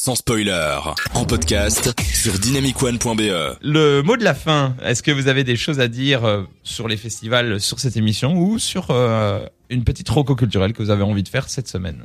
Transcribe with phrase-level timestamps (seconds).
[0.00, 0.78] sans spoiler,
[1.12, 3.58] en podcast sur dynamicone.be.
[3.60, 6.88] Le mot de la fin, est-ce que vous avez des choses à dire euh, sur
[6.88, 11.02] les festivals, sur cette émission ou sur euh, une petite roco culturelle que vous avez
[11.02, 11.98] envie de faire cette semaine?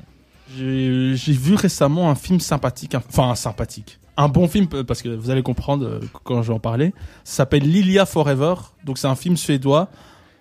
[0.58, 3.98] J'ai vu récemment un film sympathique, enfin sympathique.
[4.18, 6.94] Un bon film, euh, parce que vous allez comprendre quand je vais en parler.
[7.24, 8.56] Ça s'appelle Lilia Forever.
[8.84, 9.90] Donc c'est un film suédois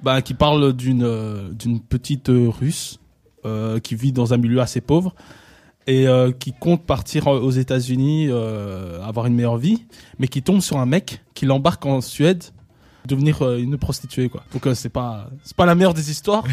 [0.03, 2.99] bah, qui parle d'une euh, d'une petite euh, russe
[3.47, 5.15] euh, qui vit dans un milieu assez pauvre
[5.87, 9.85] et euh, qui compte partir aux États-Unis, euh, avoir une meilleure vie,
[10.19, 12.45] mais qui tombe sur un mec qui l'embarque en Suède
[13.07, 14.43] devenir euh, une prostituée quoi.
[14.53, 16.45] Donc euh, c'est pas c'est pas la meilleure des histoires,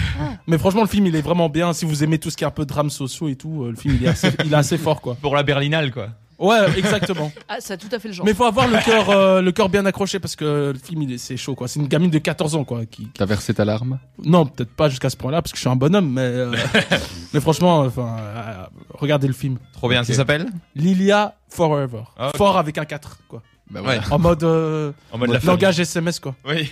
[0.47, 2.47] mais franchement le film il est vraiment bien si vous aimez tout ce qui est
[2.47, 4.77] un peu drame sociaux et tout, euh, le film il est assez, il est assez
[4.77, 5.15] fort quoi.
[5.15, 6.09] Pour la Berlinale, quoi.
[6.41, 7.31] Ouais, exactement.
[7.47, 8.25] Ah, ça a tout à fait le genre.
[8.25, 11.13] Mais faut avoir le cœur euh, le cœur bien accroché parce que le film il
[11.13, 11.67] est c'est chaud quoi.
[11.67, 13.99] C'est une gamine de 14 ans quoi qui, qui- T'as versé ta larme?
[14.23, 16.51] Non, peut-être pas jusqu'à ce point-là parce que je suis un bonhomme mais euh,
[17.33, 19.57] mais franchement enfin euh, regardez le film.
[19.73, 20.47] Trop bien, ça s'appelle?
[20.75, 22.03] Lilia Forever.
[22.17, 22.37] Ah, ok.
[22.37, 23.41] Fort avec un 4 quoi.
[23.69, 23.99] Bah Ouais.
[24.09, 26.35] En mode euh, En mode la langage SMS quoi.
[26.47, 26.71] Oui.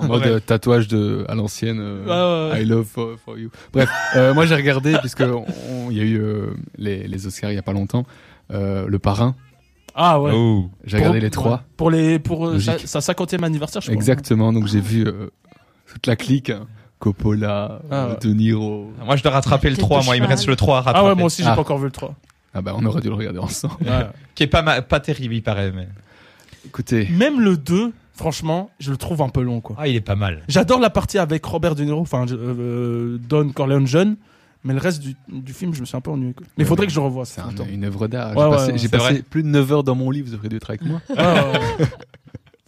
[0.00, 0.28] En mode Ouais.
[0.28, 1.78] euh, tatouage de à l'ancienne.
[1.80, 2.62] euh, Ouais, ouais, ouais.
[2.62, 3.50] I love for, for you.
[3.72, 5.46] Bref, euh, moi j'ai regardé puisque on-
[5.90, 8.04] il y a eu euh, les, les Oscars il y a pas longtemps.
[8.50, 9.34] Euh, le parrain.
[9.94, 10.32] Ah ouais.
[10.34, 10.70] Oh.
[10.84, 11.52] J'ai regardé les trois.
[11.52, 11.58] ouais.
[11.76, 13.94] Pour les pour euh, sa, sa 50e anniversaire je crois.
[13.94, 14.52] Exactement.
[14.52, 15.30] Donc j'ai vu euh,
[15.86, 16.50] toute la clique.
[16.50, 16.66] hein.
[17.00, 18.16] Coppola, Ah ouais.
[18.20, 18.90] De Niro.
[19.04, 20.00] Moi, je dois rattraper le Tête 3.
[20.00, 20.98] de Moi, il me reste le 3 à rattraper.
[21.06, 21.54] Ah ouais, moi aussi j'ai Ah.
[21.54, 22.12] pas encore vu le 3.
[22.54, 23.74] Ah bah on aurait dû le regarder ensemble.
[23.82, 24.06] Ouais.
[24.34, 25.86] Qui est pas, ma- pas terrible, il paraît, mais.
[26.66, 29.76] Écoutez, Même le 2, franchement, je le trouve un peu long quoi.
[29.78, 30.42] Ah, il est pas mal.
[30.48, 34.16] J'adore la partie avec Robert De Niro, enfin euh, Don Corleone jeune,
[34.64, 36.34] mais le reste du, du film, je me suis un peu ennuyé.
[36.34, 36.46] Quoi.
[36.56, 38.36] Mais il Ouais, faudrait que je revoie c'est un- une œuvre d'art.
[38.36, 40.22] Ouais, j'ai ouais, passé, plus de 9 heures dans mon lit.
[40.22, 41.00] Vous auriez dû être avec moi.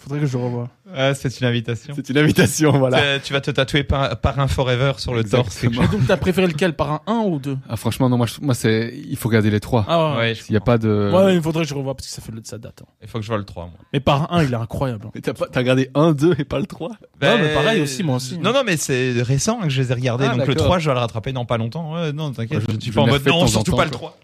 [0.00, 0.68] faudrait que je revoie.
[0.94, 1.94] Ah, c'est une invitation.
[1.94, 3.18] C'est une invitation, voilà.
[3.20, 5.62] Tu- vas te tatouer par, par un Forever sur le torse.
[5.62, 5.82] Exactement.
[5.84, 8.40] Et donc t'as préféré lequel par un 1 ou 2 Ah franchement non moi je-
[8.44, 9.84] moi c'est il faut regarder les trois.
[9.88, 10.16] Ah ouais.
[10.18, 11.10] Ouais, S'il y a pas de.
[11.14, 12.82] Ouais, il faudrait que je revoie parce que ça fait le de sa date.
[12.82, 12.90] hein.
[13.02, 13.74] Il faut que je vois le 3, moi.
[13.92, 15.06] Mais par un 1, il est incroyable.
[15.06, 15.10] hein.
[15.14, 16.88] Mais t'as pas t'as regardé un 2 et pas le 3
[17.22, 18.38] Ouais, mais pareil aussi, moi aussi.
[18.38, 20.24] Non, non, mais c'est récent que je les ai regardés.
[20.26, 20.64] Ah, donc le d'accord.
[20.66, 21.92] 3, je vais le rattraper dans pas longtemps.
[21.94, 22.58] Ouais, non, t'inquiète.
[22.60, 23.98] Ouais, je- je suis pas en le mode non, surtout pas le quoi.
[23.98, 24.16] 3.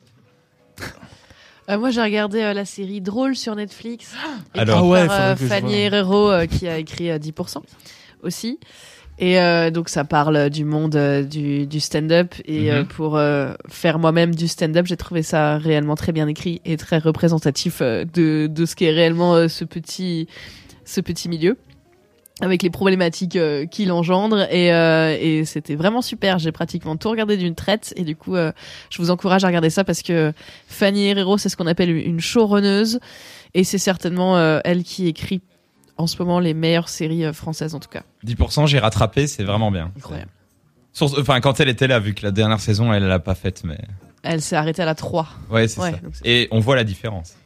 [1.69, 4.12] Euh, moi, j'ai regardé euh, la série Drôle sur Netflix.
[4.54, 4.78] Et Alors.
[4.78, 5.75] Ah ouais, par euh, Fanny.
[5.75, 7.59] Herrero euh, qui a écrit euh, 10%
[8.22, 8.59] aussi.
[9.19, 12.87] Et euh, donc ça parle du monde euh, du, du stand-up et euh, Mhm.
[12.88, 16.99] pour euh, faire moi-même du stand-up, j'ai trouvé ça réellement très bien écrit et très
[16.99, 20.28] représentatif euh, de, de ce qu'est réellement euh, ce petit
[20.84, 21.56] ce petit milieu
[22.41, 26.38] avec les problématiques euh, qu'il engendre et, euh, et c'était vraiment super.
[26.38, 28.52] J'ai pratiquement tout regardé d'une traite et du coup euh,
[28.91, 30.32] je vous encourage à regarder ça parce que
[30.69, 33.00] Fanny Herrero c'est ce qu'on appelle une showrunneuse
[33.54, 35.41] et c'est certainement elle qui écrit
[35.97, 38.02] en ce moment les meilleures séries françaises en tout cas.
[38.26, 39.92] 10%, j'ai rattrapé, c'est vraiment bien.
[39.97, 40.30] Incroyable.
[41.00, 43.78] Enfin, quand elle était là, vu que la dernière saison, elle l'a pas faite, mais.
[44.22, 45.28] Elle s'est arrêtée à la 3.
[45.50, 45.97] Ouais, c'est Ouais, ça.
[45.98, 47.36] donc Et on voit la différence.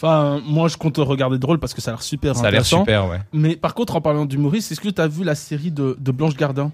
[0.00, 2.60] Enfin, moi je compte regarder drôle parce que ça a l'air super Ça a l'air
[2.60, 2.80] intéressant.
[2.82, 3.18] super, ouais.
[3.32, 6.36] Mais par contre, en parlant d'humoriste, est-ce que t'as vu la série de, de Blanche
[6.36, 6.70] Gardin?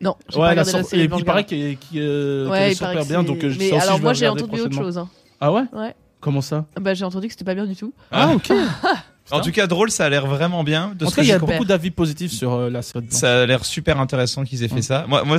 [0.00, 1.02] Non, j'ai Ouais, pas la regardé la sor- série.
[1.02, 3.68] et puis il paraît qu'elle euh, Ouais, qu'elle est super bien, donc euh, je- Mais
[3.68, 4.96] ça aussi, alors moi j'ai entendu autre chose.
[4.96, 5.08] hein.
[5.38, 5.64] Ah ouais?
[5.74, 5.94] Ouais.
[6.20, 6.64] Comment ça?
[6.80, 7.92] Bah j'ai entendu que c'était pas bien du tout.
[8.10, 8.50] Ah ok.
[9.30, 10.92] En tout cas, drôle, ça a l'air vraiment bien.
[10.98, 13.06] De En tout cas, il y a beaucoup d'avis positifs sur euh, la série.
[13.06, 13.12] de.
[13.12, 14.82] Ça a l'air super intéressant qu'ils aient fait Ouais.
[14.82, 15.06] ça.
[15.08, 15.38] Moi,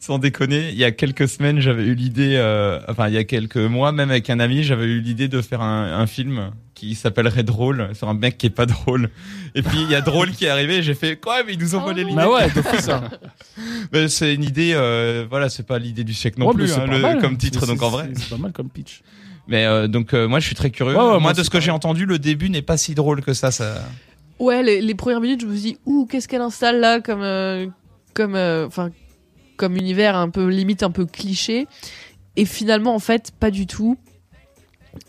[0.00, 0.70] sans déconner.
[0.70, 3.92] Il y a quelques semaines, j'avais eu l'idée, euh, enfin, il y a quelques mois,
[3.92, 7.90] même avec un ami, j'avais eu l'idée de faire un, un film qui s'appellerait Drôle
[7.94, 9.08] sur un mec qui est pas drôle.
[9.54, 10.82] Et puis il y a Drôle qui est arrivé.
[10.82, 12.16] J'ai fait quoi Mais ils nous ont Oh volé l'idée.
[12.16, 12.48] Bah ouais,
[12.80, 13.04] ça.
[13.92, 14.72] Mais c'est une idée.
[14.74, 17.20] euh, voilà, c'est pas l'idée du siècle non Ouais, plus, hein, le- mal.
[17.20, 17.66] comme titre.
[17.66, 18.10] Donc en vrai.
[18.16, 19.02] C'est pas mal comme pitch.
[19.48, 20.96] Mais euh, donc euh, moi, je suis très curieux.
[20.96, 23.32] Ouais, ouais, moi, de ce que j'ai entendu, le début n'est pas si drôle que
[23.34, 23.50] ça.
[23.50, 23.82] Ça.
[24.38, 27.22] Ouais, les, les premières minutes, je me suis dit, ouh, qu'est-ce qu'elle installe là comme,
[27.22, 27.66] euh,
[28.14, 28.90] comme, euh, enfin,
[29.56, 31.66] comme univers un peu limite un peu cliché.
[32.36, 33.98] Et finalement, en fait, pas du tout.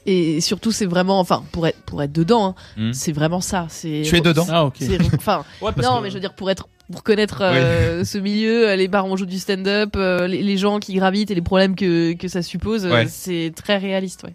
[0.06, 2.94] Et surtout, c'est vraiment, enfin, pour être, pour être dedans, hein, Hmm.
[2.94, 3.68] c'est vraiment ça.
[3.70, 4.04] C'est.
[4.06, 4.78] Tu es dedans Ah ok.
[5.16, 8.70] Enfin, Ouais, non, que- mais je veux dire, pour être, pour connaître euh, ce milieu,
[8.70, 11.36] euh, les bars où on joue du stand-up, euh, les, les gens qui gravitent et
[11.36, 13.08] les problèmes que, que ça suppose, Ouais.
[13.08, 14.34] c'est très réaliste, ouais.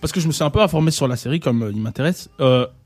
[0.00, 2.28] Parce que je me suis un peu informé sur la série, comme euh, il m'intéresse.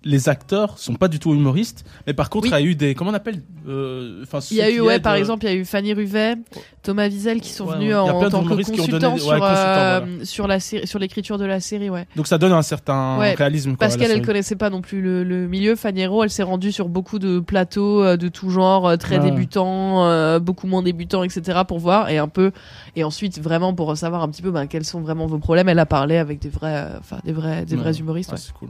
[0.04, 2.48] Les acteurs sont pas du tout humoristes, mais par contre, Oui.
[2.50, 2.94] il y a eu des.
[2.94, 5.48] Comment on appelle euh, enfin, Il y a eu, ouais, aident, par euh, exemple, il
[5.48, 6.34] y a eu Fanny Ruvet,
[6.82, 8.00] Thomas Wiesel qui sont Ouais, venus ouais.
[8.00, 11.88] En tant que donné consultants sur, euh, sur la série, sur l'écriture de la série,
[11.88, 12.06] ouais.
[12.16, 13.70] Donc ça donne un certain réalisme.
[13.70, 15.76] quoi, Parce qu'elle, elle connaissait pas non plus le, le milieu.
[15.76, 20.38] Fanny Hero, elle s'est rendue sur beaucoup de plateaux euh, de tout genre, très débutants,
[20.40, 21.60] beaucoup moins débutants, etc.
[21.68, 22.50] pour voir et un peu,
[22.96, 25.68] et ensuite vraiment pour savoir un petit peu ben, quels sont vraiment vos problèmes.
[25.68, 28.32] Elle a parlé avec des vrais, enfin des vrais, des vrais humoristes.
[28.32, 28.38] Ouais.
[28.38, 28.68] c'est cool.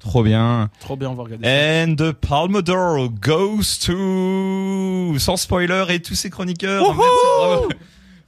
[0.00, 0.70] Trop bien.
[0.80, 1.84] Trop bien, on va regarder ça.
[1.84, 6.82] And the Palme d'Or goes to sans spoiler et tous ces chroniqueurs.
[6.82, 7.00] Merci,
[7.38, 7.68] bravo.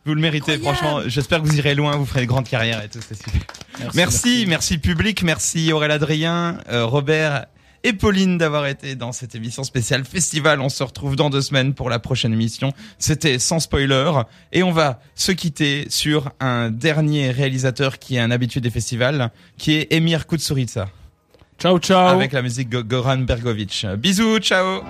[0.04, 1.00] Vous le méritez, franchement.
[1.06, 3.40] J'espère que vous irez loin, vous ferez une grande carrière et tout, c'est super.
[3.94, 7.46] Merci, merci, public, merci Aurélien Adrien, euh, Robert
[7.84, 10.60] et Pauline d'avoir été dans cette émission spéciale festival.
[10.60, 12.72] On se retrouve dans deux semaines pour la prochaine émission.
[12.98, 14.10] C'était sans spoiler
[14.52, 19.30] et on va se quitter sur un dernier réalisateur qui est un habitué des festivals,
[19.58, 20.88] qui est Emir Kusturica,
[21.62, 22.08] Ciao, ciao.
[22.08, 23.86] avec la musique Go- Goran Bergovic.
[23.96, 24.82] Bisous, ciao.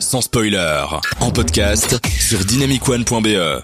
[0.00, 0.84] Sans spoiler,
[1.20, 3.62] en podcast sur dynamicone.be.